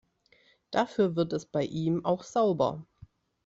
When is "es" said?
1.31-1.45